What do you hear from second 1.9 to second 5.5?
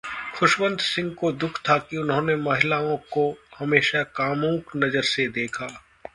उन्होंने महिलाओं को हमेशा कामुक नजर से